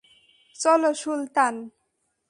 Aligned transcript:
চলো, 0.55 0.89
সুলতান। 0.93 1.55